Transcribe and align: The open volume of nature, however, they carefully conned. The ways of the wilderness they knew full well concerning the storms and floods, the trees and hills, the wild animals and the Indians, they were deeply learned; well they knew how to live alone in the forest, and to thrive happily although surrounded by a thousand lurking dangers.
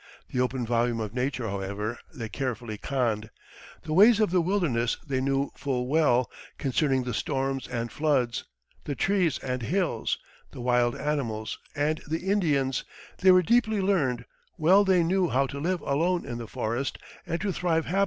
The 0.31 0.39
open 0.39 0.65
volume 0.65 0.99
of 0.99 1.13
nature, 1.13 1.47
however, 1.47 1.99
they 2.11 2.27
carefully 2.27 2.75
conned. 2.75 3.29
The 3.83 3.93
ways 3.93 4.19
of 4.19 4.31
the 4.31 4.41
wilderness 4.41 4.97
they 5.05 5.21
knew 5.21 5.51
full 5.55 5.85
well 5.85 6.27
concerning 6.57 7.03
the 7.03 7.13
storms 7.13 7.67
and 7.67 7.91
floods, 7.91 8.45
the 8.85 8.95
trees 8.95 9.37
and 9.43 9.61
hills, 9.61 10.17
the 10.49 10.59
wild 10.59 10.95
animals 10.95 11.59
and 11.75 12.01
the 12.07 12.25
Indians, 12.31 12.83
they 13.19 13.29
were 13.31 13.43
deeply 13.43 13.79
learned; 13.79 14.25
well 14.57 14.83
they 14.83 15.03
knew 15.03 15.27
how 15.29 15.45
to 15.45 15.59
live 15.59 15.81
alone 15.81 16.25
in 16.25 16.39
the 16.39 16.47
forest, 16.47 16.97
and 17.27 17.39
to 17.41 17.51
thrive 17.51 17.51
happily 17.51 17.51
although 17.51 17.51
surrounded 17.51 17.51
by 17.51 17.51
a 17.51 17.51
thousand 17.53 17.81
lurking 17.85 17.91
dangers. 17.91 17.99